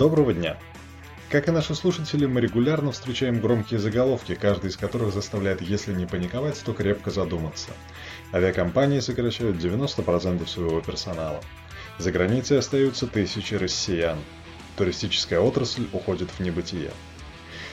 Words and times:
Доброго 0.00 0.32
дня! 0.32 0.56
Как 1.28 1.46
и 1.46 1.50
наши 1.50 1.74
слушатели, 1.74 2.24
мы 2.24 2.40
регулярно 2.40 2.90
встречаем 2.90 3.38
громкие 3.38 3.78
заголовки, 3.78 4.34
каждый 4.34 4.70
из 4.70 4.78
которых 4.78 5.12
заставляет, 5.12 5.60
если 5.60 5.92
не 5.92 6.06
паниковать, 6.06 6.58
то 6.64 6.72
крепко 6.72 7.10
задуматься. 7.10 7.68
Авиакомпании 8.32 9.00
сокращают 9.00 9.58
90% 9.58 10.48
своего 10.48 10.80
персонала. 10.80 11.42
За 11.98 12.10
границей 12.12 12.58
остаются 12.58 13.08
тысячи 13.08 13.52
россиян. 13.52 14.16
Туристическая 14.78 15.38
отрасль 15.38 15.86
уходит 15.92 16.30
в 16.30 16.40
небытие. 16.40 16.92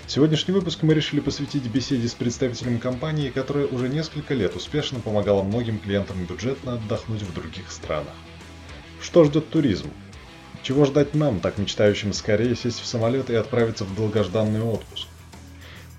Сегодняшний 0.06 0.54
выпуск 0.54 0.84
мы 0.84 0.96
решили 0.96 1.22
посвятить 1.22 1.72
беседе 1.72 2.10
с 2.10 2.14
представителем 2.14 2.80
компании, 2.80 3.30
которая 3.30 3.68
уже 3.68 3.88
несколько 3.88 4.34
лет 4.34 4.54
успешно 4.54 5.00
помогала 5.00 5.44
многим 5.44 5.80
клиентам 5.80 6.26
бюджетно 6.26 6.74
отдохнуть 6.74 7.22
в 7.22 7.34
других 7.34 7.72
странах. 7.72 8.16
Что 9.00 9.24
ждет 9.24 9.50
туризм? 9.50 9.94
Чего 10.68 10.84
ждать 10.84 11.16
нам, 11.16 11.40
так 11.40 11.58
мечтающим 11.58 12.12
скорее 12.12 12.54
сесть 12.54 12.82
в 12.82 12.86
самолет 12.86 13.30
и 13.30 13.36
отправиться 13.36 13.86
в 13.86 13.96
долгожданный 13.96 14.62
отпуск? 14.62 15.08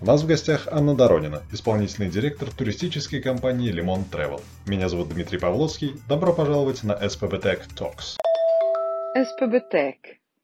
У 0.02 0.04
нас 0.04 0.20
в 0.20 0.26
гостях 0.26 0.68
Анна 0.70 0.94
Доронина, 0.94 1.40
исполнительный 1.52 2.10
директор 2.10 2.50
туристической 2.50 3.22
компании 3.22 3.72
Limon 3.72 4.04
Travel. 4.12 4.42
Меня 4.66 4.90
зовут 4.90 5.08
Дмитрий 5.08 5.38
Павловский. 5.38 5.94
Добро 6.06 6.34
пожаловать 6.34 6.82
на 6.82 6.92
SPB 6.92 7.42
Tech 7.42 7.60
Talks. 7.74 8.18
SPB 9.16 9.62
Tech 9.72 9.94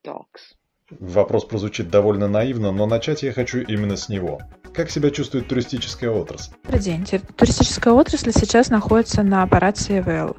Talks. 0.02 0.56
Вопрос 0.88 1.45
прозвучит 1.45 1.91
довольно 1.91 2.27
наивно, 2.27 2.73
но 2.73 2.87
начать 2.87 3.23
я 3.23 3.32
хочу 3.34 3.59
именно 3.59 3.98
с 3.98 4.09
него. 4.09 4.41
Как 4.73 4.91
себя 4.91 5.10
чувствует 5.10 5.48
туристическая 5.48 6.10
отрасль? 6.10 6.52
Добрый 6.65 6.80
день. 6.80 7.06
Туристическая 7.37 7.93
отрасль 7.93 8.32
сейчас 8.32 8.70
находится 8.70 9.23
на 9.23 9.43
аппарате 9.43 9.98
ИВЛ. 9.98 10.37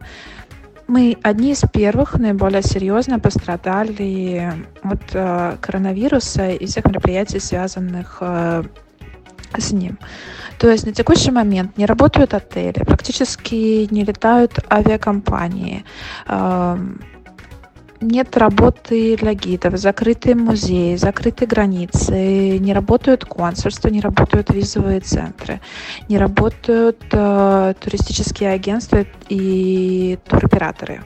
Мы 0.88 1.18
одни 1.24 1.52
из 1.52 1.62
первых 1.74 2.16
наиболее 2.20 2.62
серьезно 2.62 3.20
пострадали 3.20 4.54
от 4.84 5.02
э, 5.14 5.58
коронавируса 5.60 6.50
и 6.52 6.66
всех 6.68 6.86
мероприятий, 6.86 7.40
связанных 7.40 8.18
э, 8.22 8.64
с 9.58 9.72
ним. 9.72 9.98
То 10.60 10.70
есть 10.70 10.86
на 10.86 10.94
текущий 10.94 11.32
момент 11.32 11.78
не 11.78 11.86
работают 11.86 12.34
отели, 12.34 12.84
практически 12.84 13.88
не 13.92 14.04
летают 14.04 14.60
авиакомпании. 14.72 15.84
Нет 18.08 18.38
работы 18.38 19.18
для 19.18 19.34
гидов, 19.34 19.78
закрытые 19.78 20.36
музеи, 20.36 20.96
закрыты 20.96 21.48
границы, 21.48 22.60
не 22.60 22.72
работают 22.72 23.26
консульства, 23.26 23.88
не 23.88 24.00
работают 24.00 24.52
визовые 24.54 25.00
центры, 25.00 25.60
не 26.08 26.20
работают 26.20 27.02
э, 27.12 27.74
туристические 27.80 28.52
агентства 28.52 29.06
и 29.28 30.20
туроператоры. 30.30 31.04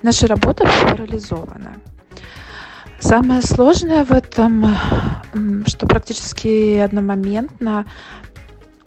Наша 0.00 0.28
работа 0.28 0.64
парализована. 0.64 1.74
Самое 3.00 3.42
сложное 3.42 4.04
в 4.04 4.12
этом, 4.12 4.76
что 5.66 5.88
практически 5.88 6.78
одномоментно 6.78 7.84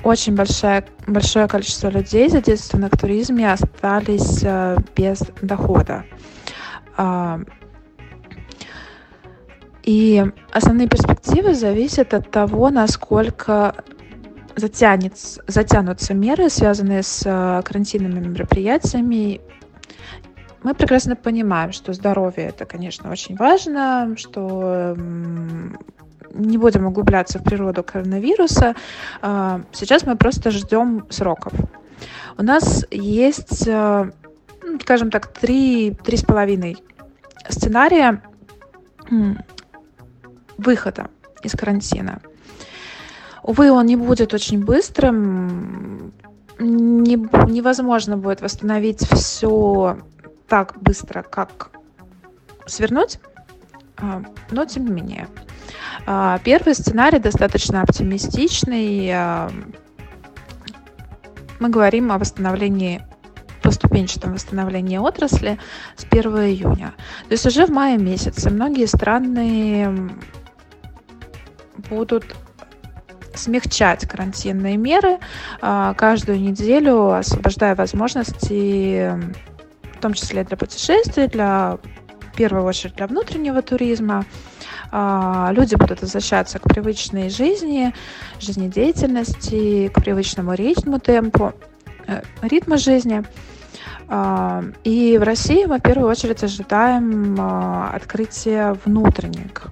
очень 0.03 0.35
большое, 0.35 0.85
большое 1.05 1.49
количество 1.49 1.89
людей, 1.89 2.29
задействованных 2.29 2.93
в 2.93 2.97
туризме, 2.97 3.51
остались 3.51 4.39
э, 4.43 4.77
без 4.95 5.19
дохода. 5.41 6.05
А, 6.97 7.39
и 9.83 10.23
основные 10.51 10.87
перспективы 10.87 11.53
зависят 11.53 12.13
от 12.13 12.31
того, 12.31 12.69
насколько 12.69 13.75
затянет, 14.55 15.13
затянутся 15.47 16.13
меры, 16.13 16.49
связанные 16.49 17.03
с 17.03 17.23
а, 17.25 17.61
карантинными 17.61 18.25
мероприятиями. 18.25 19.41
Мы 20.63 20.73
прекрасно 20.73 21.17
понимаем, 21.17 21.73
что 21.73 21.91
здоровье 21.91 22.45
это, 22.45 22.65
конечно, 22.65 23.11
очень 23.11 23.35
важно, 23.35 24.15
что 24.15 24.95
не 26.33 26.57
будем 26.57 26.85
углубляться 26.85 27.39
в 27.39 27.43
природу 27.43 27.83
коронавируса. 27.83 28.75
А, 29.21 29.61
сейчас 29.73 30.05
мы 30.05 30.15
просто 30.15 30.51
ждем 30.51 31.05
сроков. 31.09 31.53
У 32.37 32.43
нас 32.43 32.85
есть 32.89 33.67
скажем 34.81 35.11
так, 35.11 35.27
три, 35.27 35.91
три 35.91 36.17
с 36.17 36.23
половиной 36.23 36.77
сценария 37.49 38.21
выхода 40.57 41.09
из 41.41 41.53
карантина. 41.53 42.21
Увы, 43.43 43.71
он 43.71 43.85
не 43.85 43.95
будет 43.95 44.33
очень 44.33 44.63
быстрым. 44.63 46.13
Не, 46.59 47.15
невозможно 47.51 48.17
будет 48.17 48.41
восстановить 48.41 49.01
все 49.11 49.97
так 50.47 50.75
быстро, 50.79 51.23
как 51.23 51.71
свернуть, 52.65 53.19
а, 53.97 54.23
но 54.51 54.65
тем 54.65 54.85
не 54.85 54.91
менее. 54.91 55.27
А, 56.05 56.39
первый 56.43 56.75
сценарий 56.75 57.19
достаточно 57.19 57.81
оптимистичный. 57.81 59.09
А, 59.13 59.51
мы 61.59 61.69
говорим 61.69 62.11
о 62.11 62.17
восстановлении 62.17 63.05
поступенчатом 63.63 64.33
восстановлении 64.33 64.97
отрасли 64.97 65.57
с 65.95 66.05
1 66.09 66.31
июня. 66.45 66.93
То 67.27 67.31
есть 67.31 67.45
уже 67.45 67.65
в 67.65 67.69
мае 67.69 67.97
месяце 67.97 68.49
многие 68.49 68.85
страны 68.85 70.11
будут 71.89 72.23
смягчать 73.35 74.07
карантинные 74.07 74.77
меры 74.77 75.17
а, 75.61 75.93
каждую 75.95 76.39
неделю, 76.39 77.11
освобождая 77.13 77.75
возможности, 77.75 79.11
в 79.95 80.01
том 80.01 80.13
числе 80.13 80.43
для 80.43 80.57
путешествий, 80.57 81.27
для 81.27 81.79
в 82.33 82.35
первую 82.35 82.63
очередь 82.63 82.95
для 82.95 83.07
внутреннего 83.07 83.61
туризма. 83.61 84.25
А, 84.91 85.51
люди 85.53 85.75
будут 85.75 86.01
возвращаться 86.01 86.59
к 86.59 86.63
привычной 86.63 87.29
жизни, 87.29 87.93
жизнедеятельности, 88.39 89.87
к 89.89 90.01
привычному 90.01 90.53
ритму, 90.53 90.99
темпу, 90.99 91.53
э, 92.07 92.21
ритму 92.41 92.77
жизни. 92.77 93.23
А, 94.07 94.63
и 94.83 95.17
в 95.17 95.23
России 95.23 95.65
мы 95.65 95.77
в 95.77 95.81
первую 95.81 96.09
очередь 96.09 96.43
ожидаем 96.43 97.35
а, 97.39 97.91
открытия 97.93 98.77
внутренних 98.85 99.67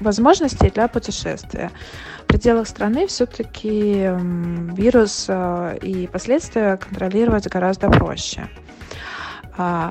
возможностей 0.00 0.70
для 0.70 0.88
путешествия. 0.88 1.70
В 2.24 2.26
пределах 2.26 2.68
страны 2.68 3.06
все-таки 3.06 4.10
вирус 4.74 5.26
а, 5.28 5.74
и 5.74 6.06
последствия 6.06 6.76
контролировать 6.76 7.48
гораздо 7.48 7.88
проще. 7.88 8.48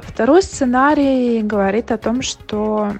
Второй 0.03 0.41
сценарий 0.41 1.44
говорит 1.44 1.91
о 1.91 1.97
том, 1.97 2.24
что 2.24 2.94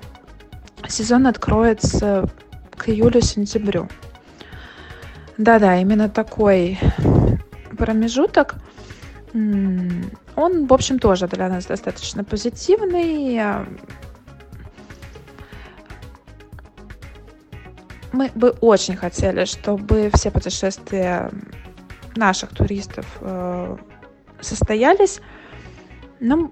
сезон 0.88 1.26
откроется 1.26 2.30
к 2.76 2.90
июлю-сентябрю. 2.90 3.88
Да-да, 5.38 5.78
именно 5.78 6.10
такой 6.10 6.78
промежуток– 7.76 8.56
он, 9.34 10.66
в 10.66 10.74
общем, 10.74 11.00
тоже 11.00 11.28
для 11.28 11.50
нас 11.50 11.66
достаточно 11.66 12.24
позитивный. 12.24 13.40
Мы 18.12 18.32
бы 18.34 18.50
очень 18.62 18.96
хотели, 18.96 19.46
чтобы 19.46 20.10
все 20.14 20.32
путешествия 20.32 21.30
наших 22.16 22.50
туристов 22.50 23.06
э, 23.22 23.78
состоялись, 24.42 25.22
но 26.20 26.52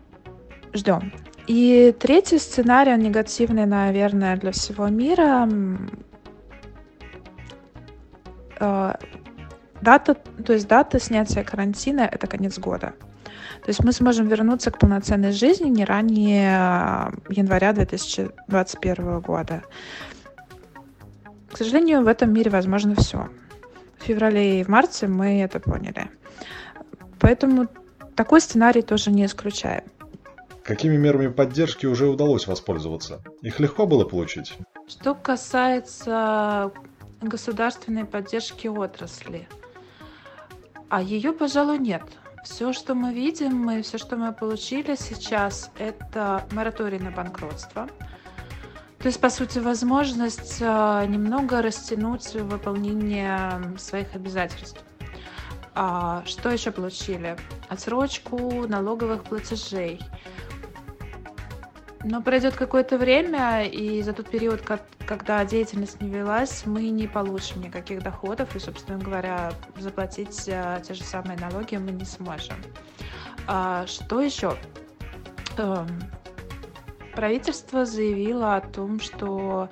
ждем. 0.73 1.11
И 1.47 1.95
третий 1.97 2.38
сценарий, 2.38 2.95
негативный, 3.01 3.65
наверное, 3.65 4.38
для 4.38 4.51
всего 4.51 4.88
мира. 4.88 5.49
Э, 9.77 9.83
Дата, 9.83 10.15
то 10.15 10.53
есть 10.53 10.67
дата 10.67 10.99
снятия 10.99 11.43
карантина– 11.43 12.01
это 12.11 12.27
конец 12.27 12.57
года. 12.59 12.93
То 13.63 13.69
есть 13.69 13.83
мы 13.83 13.91
сможем 13.91 14.27
вернуться 14.27 14.71
к 14.71 14.77
полноценной 14.77 15.31
жизни 15.31 15.69
не 15.69 15.85
ранее 15.85 16.56
а, 16.56 17.12
января 17.29 17.74
2021 17.74 19.19
года. 19.19 19.63
К 21.51 21.57
сожалению, 21.57 22.03
в 22.03 22.07
этом 22.07 22.33
мире 22.33 22.51
возможно 22.51 22.95
все. 22.95 23.29
В 24.00 24.03
феврале 24.03 24.59
и 24.59 24.63
в 24.63 24.68
марте 24.68 25.07
мы 25.07 25.41
это 25.41 25.59
поняли. 25.59 26.09
Поэтому 27.19 27.68
такой 28.15 28.41
сценарий 28.41 28.81
тоже 28.81 29.12
не 29.12 29.25
исключаем. 29.25 29.83
Какими 30.63 30.97
мерами 30.97 31.27
поддержки 31.27 31.85
уже 31.85 32.07
удалось 32.07 32.45
воспользоваться? 32.45 33.21
Их 33.41 33.59
легко 33.59 33.88
было 33.88 34.06
получить? 34.06 34.57
Что 34.88 35.15
касается 35.15 36.71
государственной 37.21 38.06
поддержки 38.06 38.68
отрасли– 38.68 39.47
а 40.89 41.01
ее, 41.01 41.34
пожалуй, 41.34 41.80
нет. 41.80 42.04
Все, 42.44 42.72
что 42.72 42.95
мы 42.95 43.13
видим, 43.13 43.69
и 43.69 43.81
все, 43.81 43.98
что 43.98 44.16
мы 44.16 44.31
получили 44.31 44.95
сейчас, 44.95 45.72
это 45.78 46.45
мораторий 46.51 47.00
на 47.00 47.12
банкротство. 47.12 47.88
То 49.00 49.07
есть, 49.07 49.19
по 49.19 49.30
сути, 49.30 49.60
возможность 49.60 50.57
а, 50.62 51.06
немного 51.06 51.62
растянуть 51.62 52.34
выполнение 52.34 53.62
своих 53.78 54.16
обязательств. 54.16 54.81
А 55.75 56.24
что 56.25 56.50
еще 56.50 56.72
получили? 56.72 57.38
Отсрочку 57.69 58.68
налоговых 58.68 59.24
платежей. 59.24 60.01
Но 62.03 62.21
пройдет 62.21 62.55
какое-то 62.55 62.97
время, 62.97 63.65
и 63.65 64.01
за 64.01 64.13
тот 64.13 64.29
период, 64.29 64.61
когда 65.05 65.44
деятельность 65.45 65.99
не 65.99 66.09
велась, 66.09 66.63
мы 66.65 66.89
не 66.89 67.07
получим 67.07 67.61
никаких 67.61 68.03
доходов, 68.03 68.55
и, 68.55 68.59
собственно 68.59 68.99
говоря, 68.99 69.51
заплатить 69.77 70.44
э, 70.47 70.81
те 70.88 70.94
же 70.94 71.03
самые 71.03 71.39
налоги 71.39 71.75
мы 71.75 71.91
не 71.91 72.05
сможем. 72.05 72.55
А 73.47 73.85
что 73.88 74.21
еще? 74.21 74.55
Эм, 75.57 75.88
правительство 77.15 77.85
заявило 77.85 78.57
о 78.57 78.61
том, 78.61 78.99
что 78.99 79.69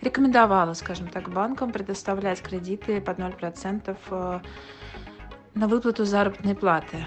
рекомендовало, 0.00 0.74
скажем 0.74 1.08
так, 1.08 1.30
банкам 1.30 1.70
предоставлять 1.70 2.42
кредиты 2.42 3.00
под 3.00 3.18
0% 3.18 3.96
э, 4.10 4.40
на 5.54 5.68
выплату 5.68 6.04
заработной 6.04 6.56
платы. 6.56 7.06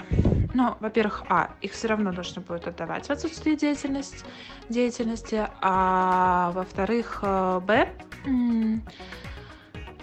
Ну, 0.53 0.75
во-первых, 0.80 1.24
а, 1.30 1.51
их 1.62 1.71
все 1.71 1.88
равно 1.88 2.12
нужно 2.12 2.42
будет 2.42 2.68
отдавать 2.68 3.07
в 3.07 3.09
отсутствие 3.09 3.56
деятельности, 3.56 4.25
деятельности 4.69 5.48
а 5.62 6.51
во-вторых, 6.51 7.19
э, 7.24 7.59
б, 7.62 7.89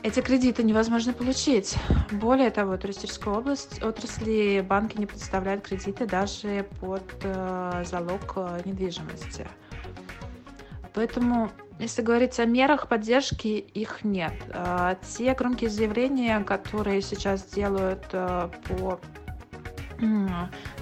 эти 0.02 0.20
кредиты 0.20 0.62
невозможно 0.62 1.12
получить. 1.12 1.76
Более 2.12 2.50
того, 2.50 2.76
туристической 2.76 3.32
область, 3.32 3.82
отрасли 3.82 4.64
банки 4.66 4.96
не 4.96 5.06
предоставляют 5.06 5.66
кредиты 5.66 6.06
даже 6.06 6.66
под 6.80 7.04
э, 7.22 7.84
залог 7.84 8.32
э, 8.36 8.60
недвижимости. 8.64 9.46
Поэтому, 10.94 11.50
если 11.78 12.02
говорить 12.02 12.38
о 12.40 12.44
мерах 12.44 12.88
поддержки, 12.88 13.48
их 13.48 14.04
нет. 14.04 14.34
Э, 14.48 14.96
те 15.16 15.34
громкие 15.34 15.68
заявления, 15.68 16.40
которые 16.40 17.02
сейчас 17.02 17.44
делают 17.44 18.06
э, 18.12 18.48
по 18.68 19.00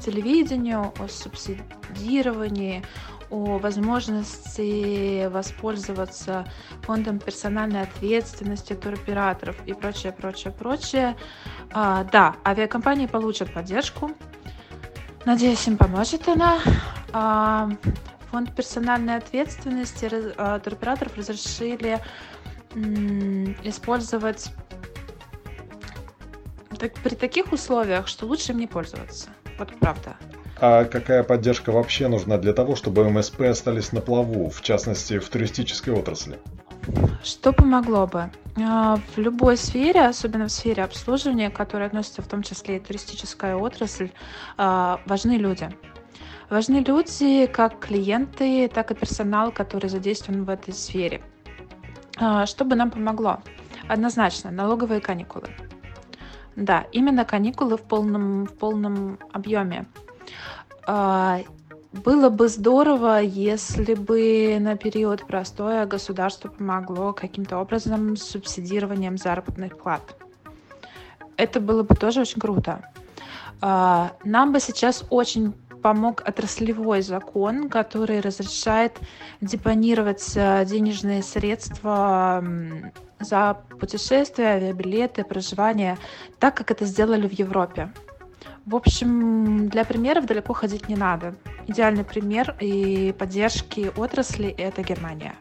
телевидению 0.01 0.93
о 0.99 1.09
субсидировании, 1.09 2.83
о 3.31 3.59
возможности 3.59 5.27
воспользоваться 5.27 6.47
фондом 6.83 7.19
персональной 7.19 7.83
ответственности 7.83 8.75
туроператоров 8.75 9.57
и 9.67 9.73
прочее, 9.73 10.13
прочее, 10.13 10.53
прочее. 10.53 11.17
А, 11.73 12.05
да, 12.05 12.37
авиакомпании 12.45 13.07
получат 13.07 13.53
поддержку. 13.53 14.13
Надеюсь, 15.25 15.67
им 15.67 15.77
поможет 15.77 16.29
она. 16.29 16.59
А, 17.13 17.69
фонд 18.31 18.55
персональной 18.55 19.17
ответственности 19.17 20.09
а, 20.37 20.61
туроператоров 20.61 21.17
разрешили 21.17 22.01
использовать 23.65 24.53
так, 26.77 26.95
при 26.95 27.15
таких 27.15 27.53
условиях, 27.53 28.09
что 28.09 28.27
лучше 28.27 28.53
им 28.53 28.59
не 28.59 28.67
пользоваться. 28.67 29.29
Вот 29.59 29.69
правда. 29.81 30.17
А 30.59 30.85
какая 30.85 31.23
поддержка 31.23 31.71
вообще 31.71 32.09
нужна 32.09 32.39
для 32.39 32.53
того, 32.53 32.77
чтобы 32.77 33.09
МСП 33.11 33.43
остались 33.43 33.93
на 33.93 34.01
плаву, 34.01 34.49
в 34.49 34.63
частности 34.63 35.19
в 35.19 35.29
туристической 35.29 35.93
отрасли? 35.93 36.39
Что 37.23 37.53
помогло 37.53 38.07
бы? 38.07 38.31
А, 38.63 38.99
в 39.15 39.19
любой 39.19 39.57
сфере, 39.57 40.07
особенно 40.07 40.47
в 40.47 40.53
сфере 40.53 40.85
обслуживания, 40.85 41.51
которая 41.51 41.89
относится 41.89 42.23
в 42.23 42.27
том 42.27 42.43
числе 42.43 42.77
и 42.77 42.81
туристическая 42.81 43.57
отрасль, 43.57 44.11
а, 44.57 45.01
важны 45.07 45.33
люди. 45.33 45.69
Важны 46.49 46.77
люди, 46.77 47.47
как 47.47 47.81
клиенты, 47.81 48.69
так 48.69 48.93
и 48.93 48.95
персонал, 48.95 49.51
который 49.51 49.91
задействован 49.91 50.45
в 50.45 50.49
этой 50.49 50.73
сфере. 50.73 51.21
А, 52.19 52.47
что 52.47 52.65
бы 52.65 52.77
нам 52.77 52.91
помогло? 52.91 53.41
Однозначно, 53.89 54.51
налоговые 54.51 55.01
каникулы. 55.01 55.49
Да, 56.57 56.87
именно 56.91 57.25
каникулы 57.25 57.77
в 57.77 57.83
полном, 57.83 58.47
в 58.47 58.55
полном 58.55 59.19
объеме. 59.33 59.87
А, 60.87 61.41
было 61.93 62.31
бы 62.31 62.49
здорово, 62.49 63.21
если 63.21 63.95
бы 63.95 64.57
на 64.59 64.77
период 64.77 65.27
простоя 65.27 65.87
государство 65.87 66.49
помогло 66.49 67.13
каким-то 67.13 67.59
образом 67.59 68.17
с 68.17 68.23
субсидированием 68.23 69.19
заработных 69.19 69.79
плат. 69.79 70.03
Это 71.37 71.61
было 71.61 71.83
бы 71.83 71.95
тоже 71.95 72.23
очень 72.23 72.41
круто. 72.41 72.91
А, 73.61 74.13
нам 74.25 74.53
бы 74.53 74.61
сейчас 74.61 75.05
очень 75.11 75.53
помог 75.83 76.23
отраслевой 76.27 77.03
закон, 77.03 77.69
который 77.69 78.21
разрешает 78.21 78.99
депонировать 79.41 80.33
э, 80.35 80.65
денежные 80.65 81.23
средства 81.23 82.43
за 83.21 83.55
путешествия, 83.81 84.55
авиабилеты, 84.55 85.25
проживание, 85.25 85.99
так 86.39 86.57
как 86.57 86.71
это 86.71 86.85
сделали 86.85 87.27
в 87.27 87.33
Европе. 87.33 87.91
В 88.65 88.75
общем, 88.75 89.69
для 89.69 89.85
примеров 89.85 90.27
далеко 90.27 90.53
ходить 90.53 90.89
не 90.89 90.97
надо. 90.97 91.37
Идеальный 91.69 92.05
пример 92.05 92.57
и 92.61 93.15
поддержки 93.17 93.93
отрасли– 93.97 94.49
это 94.59 94.83
Германия. 94.83 95.35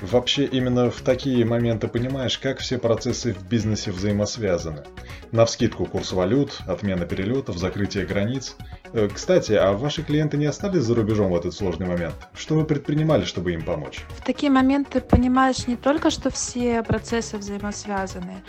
Вообще 0.00 0.46
именно 0.46 0.90
в 0.90 1.02
такие 1.02 1.44
моменты 1.44 1.86
понимаешь, 1.86 2.38
как 2.38 2.58
все 2.60 2.78
процессы 2.78 3.34
в 3.34 3.46
бизнесе 3.46 3.92
взаимосвязаны. 3.92 4.82
Навскидку 5.30 5.84
курс 5.84 6.12
валют, 6.12 6.60
отмена 6.66 7.04
перелетов, 7.04 7.58
закрытие 7.58 8.06
границ. 8.06 8.56
Э, 8.92 9.08
кстати, 9.08 9.52
а 9.52 9.72
ваши 9.72 10.02
клиенты 10.02 10.36
не 10.36 10.46
остались 10.46 10.82
за 10.82 10.94
рубежом 10.94 11.30
в 11.30 11.36
этот 11.36 11.54
сложный 11.54 11.86
момент? 11.86 12.14
Что 12.34 12.56
вы 12.56 12.64
предпринимали, 12.64 13.24
чтобы 13.24 13.52
им 13.52 13.64
помочь? 13.64 14.04
В 14.18 14.24
такие 14.24 14.50
моменты 14.50 15.00
понимаешь 15.00 15.66
не 15.66 15.76
только, 15.76 16.10
что 16.10 16.30
все 16.30 16.82
процессы 16.82 17.38
взаимосвязаны, 17.38 18.42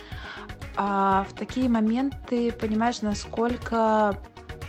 а 0.76 1.26
в 1.28 1.34
такие 1.34 1.68
моменты 1.68 2.52
понимаешь, 2.52 3.02
насколько 3.02 4.16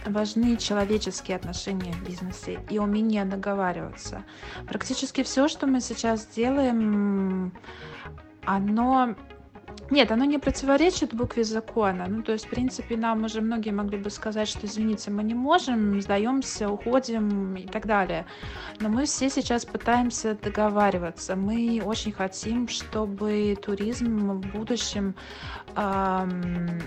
важны 0.06 0.58
человеческие 0.58 1.38
отношения 1.38 1.94
в 1.94 2.04
бизнесе 2.06 2.60
и 2.70 2.78
умение 2.78 3.26
договариваться. 3.26 4.24
Практически 4.68 5.24
все, 5.24 5.48
что 5.48 5.66
мы 5.66 5.80
сейчас 5.80 6.28
делаем, 6.36 7.54
оно 8.46 9.16
нет, 9.90 10.12
оно 10.12 10.26
не 10.26 10.38
противоречит 10.38 11.14
букве 11.14 11.44
закона. 11.44 12.06
Ну, 12.08 12.24
то 12.24 12.32
есть, 12.32 12.46
в 12.46 12.50
принципе, 12.50 12.98
нам 12.98 13.24
уже 13.26 13.42
многие 13.42 13.72
могли 13.72 13.98
бы 13.98 14.10
сказать, 14.10 14.48
что, 14.48 14.66
извините, 14.66 15.12
мы 15.12 15.24
не 15.24 15.34
можем, 15.34 16.02
сдаемся, 16.02 16.70
уходим 16.70 17.56
и 17.56 17.68
так 17.68 17.86
далее. 17.86 18.26
Но 18.80 18.90
мы 18.90 19.06
все 19.06 19.30
сейчас 19.30 19.66
пытаемся 19.66 20.36
договариваться. 20.36 21.36
Мы 21.36 21.82
очень 21.84 22.12
хотим, 22.12 22.68
чтобы 22.68 23.58
туризм 23.62 24.32
в 24.32 24.58
будущем 24.58 25.16
эм, 25.76 26.82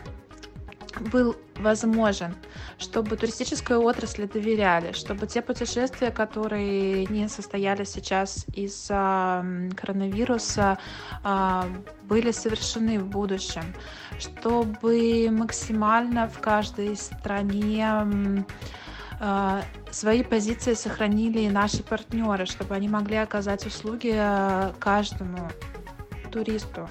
был 1.00 1.36
возможен, 1.56 2.34
чтобы 2.78 3.16
туристической 3.16 3.76
отрасли 3.76 4.26
доверяли, 4.26 4.92
чтобы 4.92 5.26
те 5.26 5.42
путешествия, 5.42 6.10
которые 6.10 7.06
не 7.06 7.28
состоялись 7.28 7.90
сейчас 7.90 8.46
из-за 8.54 9.44
коронавируса, 9.76 10.78
а, 11.22 11.66
были 12.02 12.30
совершены 12.30 12.98
в 12.98 13.06
будущем, 13.06 13.74
чтобы 14.18 15.28
максимально 15.30 16.28
в 16.28 16.38
каждой 16.40 16.96
стране 16.96 18.44
а, 19.18 19.62
свои 19.90 20.22
позиции 20.22 20.74
сохранили 20.74 21.48
наши 21.48 21.82
партнеры, 21.82 22.46
чтобы 22.46 22.74
они 22.74 22.88
могли 22.88 23.16
оказать 23.16 23.66
услуги 23.66 24.14
а, 24.14 24.74
каждому 24.78 25.50
туристу, 26.36 26.88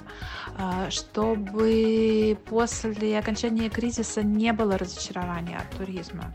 а, 0.58 0.90
чтобы 0.90 2.36
после 2.46 3.18
окончания 3.18 3.70
кризиса 3.70 4.22
не 4.22 4.52
было 4.52 4.76
разочарования 4.76 5.58
от 5.58 5.78
туризма. 5.78 6.32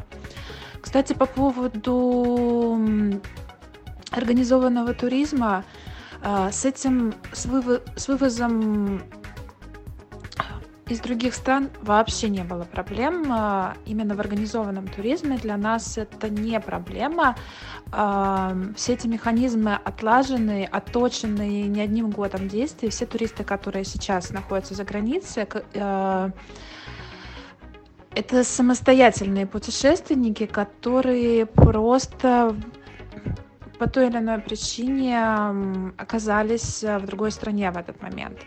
Кстати, 0.82 1.14
по 1.14 1.26
поводу 1.26 2.80
организованного 4.12 4.94
туризма, 4.94 5.66
а, 6.24 6.52
с 6.52 6.66
этим, 6.66 7.14
с, 7.34 8.08
вывозом 8.08 9.02
из 10.92 11.00
других 11.00 11.34
стран 11.34 11.70
вообще 11.82 12.28
не 12.28 12.44
было 12.44 12.66
проблем. 12.66 13.26
А, 13.32 13.76
именно 13.86 14.14
в 14.16 14.20
организованном 14.20 14.88
туризме 14.88 15.38
для 15.38 15.56
нас 15.58 15.98
это 15.98 16.30
не 16.30 16.60
проблема. 16.60 17.36
А, 17.92 18.56
все 18.76 18.94
эти 18.94 19.08
механизмы 19.08 19.76
отлажены, 19.76 20.68
отточены 20.70 21.64
не 21.64 21.82
одним 21.82 22.12
годом 22.12 22.48
действий. 22.48 22.90
Все 22.90 23.06
туристы, 23.06 23.44
которые 23.44 23.86
сейчас 23.86 24.32
находятся 24.32 24.74
за 24.74 24.84
границей, 24.84 25.48
а, 25.76 26.32
это 28.14 28.44
самостоятельные 28.44 29.48
путешественники, 29.48 30.46
которые 30.46 31.46
просто 31.46 32.54
по 33.80 33.88
той 33.88 34.10
или 34.10 34.18
иной 34.18 34.40
причине 34.40 35.18
оказались 35.98 36.84
в 36.84 37.06
другой 37.06 37.32
стране 37.32 37.72
в 37.72 37.78
этот 37.78 38.02
момент. 38.02 38.38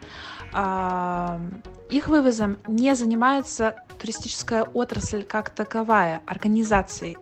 Их 0.55 2.09
вывозом 2.09 2.59
не 2.69 2.95
занимается 2.95 3.75
туристическая 3.99 4.63
отрасль 4.63 5.25
как 5.25 5.51
таковая, 5.51 6.23
организации 6.27 7.17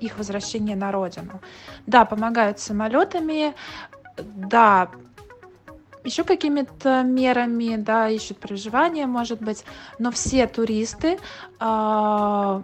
их 0.00 0.18
возвращения 0.18 0.74
на 0.74 0.90
родину. 0.90 1.40
Да, 1.86 2.04
помогают 2.04 2.58
самолетами, 2.58 3.54
да, 4.16 4.90
еще 6.04 6.24
какими-то 6.24 7.02
мерами, 7.02 7.76
да, 7.76 8.08
ищут 8.08 8.38
проживание, 8.38 9.06
может 9.06 9.40
быть, 9.40 9.64
но 9.98 10.10
все 10.10 10.46
туристы 10.46 11.18
э, 11.60 12.62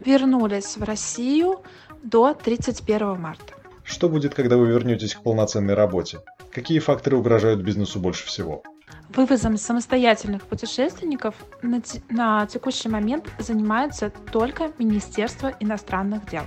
вернулись 0.00 0.76
в 0.76 0.82
Россию 0.82 1.62
до 2.02 2.34
31 2.34 3.20
марта. 3.20 3.54
Что 3.82 4.08
будет, 4.08 4.34
когда 4.34 4.56
вы 4.56 4.66
вернетесь 4.68 5.14
к 5.14 5.22
полноценной 5.22 5.74
работе? 5.74 6.20
Какие 6.50 6.78
факторы 6.78 7.18
угрожают 7.18 7.60
бизнесу 7.60 8.00
больше 8.00 8.26
всего? 8.26 8.62
Вывозом 9.10 9.56
самостоятельных 9.56 10.42
путешественников 10.42 11.34
на, 11.62 11.82
на 12.08 12.46
текущий 12.46 12.88
момент 12.88 13.30
занимается 13.38 14.10
только 14.10 14.72
Министерство 14.78 15.54
иностранных 15.60 16.28
дел. 16.28 16.42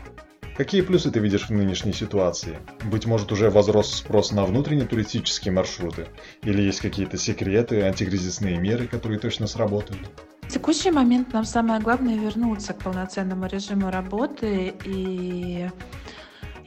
Какие 0.57 0.81
плюсы 0.81 1.11
ты 1.11 1.19
видишь 1.19 1.49
в 1.49 1.51
нынешней 1.51 1.93
ситуации? 1.93 2.57
Быть 2.91 3.05
может, 3.05 3.31
уже 3.31 3.51
возрос 3.51 3.93
спрос 3.93 4.31
на 4.31 4.43
внутренние 4.43 4.87
туристические 4.87 5.53
маршруты? 5.53 6.07
Или 6.41 6.63
есть 6.63 6.81
какие-то 6.81 7.15
секреты, 7.17 7.83
антикризисные 7.83 8.57
меры, 8.57 8.87
которые 8.87 9.19
точно 9.19 9.45
сработают? 9.45 10.09
В 10.41 10.47
текущий 10.47 10.89
момент 10.89 11.31
нам 11.31 11.45
самое 11.45 11.79
главное 11.79 12.17
вернуться 12.17 12.73
к 12.73 12.79
полноценному 12.79 13.45
режиму 13.45 13.91
работы. 13.91 14.73
И 14.83 15.69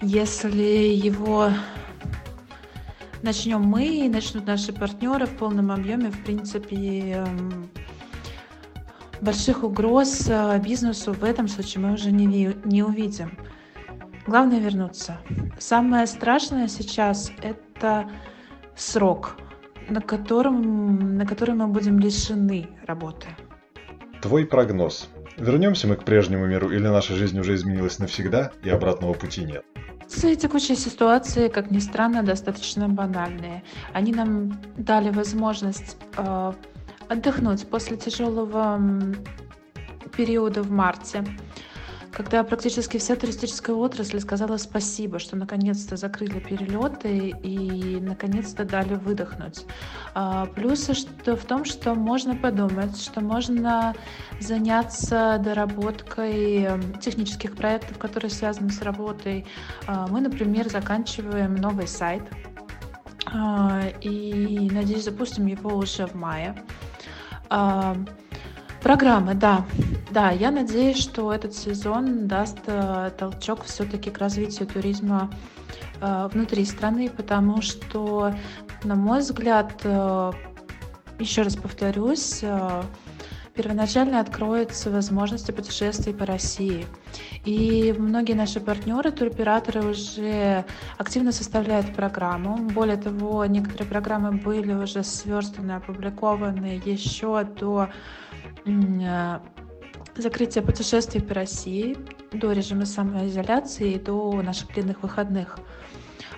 если 0.01 0.95
его 0.95 1.51
начнем 3.23 3.62
мы, 3.62 4.09
начнут 4.09 4.47
наши 4.47 4.73
партнеры 4.73 5.27
в 5.27 5.37
полном 5.37 5.71
объеме, 5.71 6.11
в 6.11 6.25
принципе, 6.25 6.77
эм, 7.12 7.71
больших 9.21 9.62
угроз 9.62 10.27
э, 10.29 10.59
бизнесу 10.59 11.12
в 11.12 11.25
этом 11.25 11.49
случае 11.49 11.85
мы 11.85 11.93
уже 11.95 12.11
не, 12.11 12.55
не 12.65 12.83
увидим. 12.83 13.39
Главное 14.27 14.61
вернуться. 14.61 15.19
Самое 15.59 16.07
страшное 16.07 16.69
сейчас– 16.69 17.33
это 17.43 18.09
срок, 18.77 19.37
на 19.89 20.00
котором, 20.00 21.17
на 21.17 21.27
который 21.27 21.55
мы 21.55 21.67
будем 21.67 21.99
лишены 21.99 22.69
работы. 22.87 23.29
Твой 24.23 24.47
прогноз. 24.47 25.09
Вернемся 25.37 25.89
мы 25.89 25.97
к 25.97 26.05
прежнему 26.05 26.47
миру 26.47 26.71
или 26.71 26.87
наша 26.87 27.15
жизнь 27.15 27.39
уже 27.39 27.55
изменилась 27.55 27.99
навсегда 27.99 28.53
и 28.62 28.69
обратного 28.69 29.15
пути 29.15 29.45
нет? 29.45 29.65
Все 30.11 30.35
текущие 30.35 30.76
ситуации, 30.76 31.49
как 31.49 31.71
ни 31.71 31.79
странно, 31.79 32.25
достаточно 32.25 32.88
банальные. 32.88 33.62
Они 33.93 34.12
нам 34.12 34.61
дали 34.76 35.11
возможность 35.11 35.97
э, 36.17 36.52
отдохнуть 37.09 37.69
после 37.69 37.97
тяжелого 37.97 38.81
периода 40.17 40.62
в 40.64 40.71
марте 40.73 41.25
когда 42.12 42.43
практически 42.43 42.99
вся 42.99 43.14
туристическая 43.14 43.76
отрасль 43.76 44.21
сказала 44.21 44.57
спасибо, 44.57 45.19
что 45.19 45.37
наконец-то 45.37 45.97
закрыли 45.97 46.40
перелеты 46.40 47.35
и 47.43 48.00
наконец-то 48.00 48.64
дали 48.64 48.95
выдохнуть. 48.95 49.64
А, 50.14 50.47
плюсы 50.47 50.95
что 50.95 51.37
в 51.37 51.45
том, 51.45 51.64
что 51.64 51.95
можно 51.95 52.35
подумать, 52.35 53.00
что 53.00 53.21
можно 53.21 53.95
заняться 54.40 55.40
доработкой 55.43 56.64
эм, 56.64 56.99
технических 57.00 57.55
проектов, 57.55 57.99
которые 57.99 58.31
связаны 58.31 58.71
с 58.71 58.83
работой. 58.83 59.47
А, 59.87 60.07
мы, 60.09 60.21
например, 60.21 60.69
заканчиваем 60.69 61.55
новый 61.55 61.87
сайт 61.87 62.23
а, 63.26 63.83
и, 64.00 64.69
надеюсь, 64.73 65.05
запустим 65.05 65.47
его 65.47 65.76
уже 65.76 66.07
в 66.07 66.14
мае. 66.14 66.55
Программы, 68.83 69.35
да. 69.35 69.67
Да, 70.11 70.33
я 70.33 70.50
надеюсь, 70.50 70.99
что 70.99 71.33
этот 71.33 71.55
сезон 71.55 72.26
даст 72.26 72.59
э, 72.67 73.12
толчок 73.17 73.62
все-таки 73.62 74.11
к 74.11 74.19
развитию 74.19 74.67
туризма 74.67 75.31
э, 76.00 76.29
внутри 76.33 76.64
страны, 76.64 77.09
потому 77.09 77.62
что, 77.62 78.35
на 78.83 78.97
мой 78.97 79.21
взгляд, 79.21 79.73
э, 79.85 80.33
еще 81.21 81.43
раз 81.43 81.55
повторюсь, 81.55 82.43
первоначально 83.55 84.21
откроются 84.21 84.90
возможности 84.90 85.52
путешествий 85.52 86.12
по 86.12 86.26
России. 86.26 86.87
И 87.45 87.95
многие 87.97 88.33
наши 88.33 88.59
партнеры, 88.59 89.12
туроператоры 89.12 89.83
уже 89.87 90.64
активно 90.99 91.31
составляют 91.31 91.95
программу. 91.95 92.57
Более 92.57 92.97
того, 92.97 93.45
некоторые 93.45 93.87
программы 93.87 94.33
были 94.33 94.73
уже 94.73 95.05
сверстаны, 95.05 95.73
опубликованы 95.73 96.81
еще 96.85 97.45
до 97.45 97.90
Закрытия 100.21 100.62
путешествий 100.62 101.21
по 101.23 101.35
России, 101.35 101.97
до 102.33 102.53
режима 102.53 102.87
самоизоляции 102.87 103.93
и 103.93 103.99
до 103.99 104.43
наших 104.43 104.73
длинных 104.75 105.03
выходных. 105.03 105.59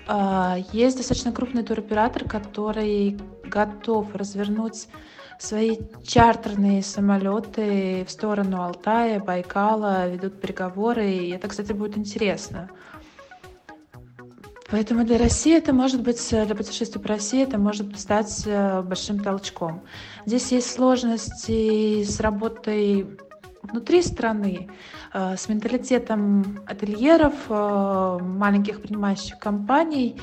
А, 0.07 0.57
есть 0.73 0.97
достаточно 0.97 1.33
крупный 1.33 1.63
туроператор, 1.63 2.25
который 2.25 3.19
готов 3.45 4.15
развернуть 4.15 4.89
свои 5.39 5.79
чартерные 6.05 6.83
самолеты 6.83 8.05
в 8.07 8.11
сторону 8.11 8.63
Алтая, 8.63 9.21
Байкала, 9.21 10.09
ведут 10.09 10.41
переговоры, 10.41 11.11
и 11.11 11.31
это, 11.31 11.49
кстати, 11.49 11.73
будет 11.73 11.99
интересно. 11.99 12.71
Поэтому 14.71 15.05
для 15.05 15.19
России 15.19 15.55
это 15.55 15.75
может 15.75 16.03
быть, 16.03 16.31
для 16.31 16.55
путешествия 16.55 17.01
по 17.01 17.09
России 17.09 17.43
это 17.43 17.59
может 17.59 17.99
стать 17.99 18.45
э, 18.47 18.81
большим 18.81 19.21
толчком. 19.21 19.83
Здесь 20.25 20.51
есть 20.51 20.71
сложности 20.71 22.03
с 22.05 22.21
работой 22.21 23.19
внутри 23.63 24.03
страны, 24.03 24.69
э, 25.13 25.37
с 25.37 25.49
менталитетом 25.49 26.61
ательеров, 26.67 27.35
э, 27.49 28.19
маленьких 28.21 28.83
принимающих 28.83 29.39
компаний, 29.39 30.21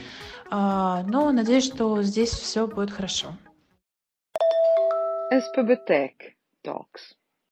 но 0.52 1.32
надеюсь, 1.32 1.66
что 1.66 2.02
здесь 2.02 2.32
все 2.32 2.66
будет 2.66 2.90
хорошо. 2.90 3.28
Tech 5.88 6.16
Talks. 6.66 7.19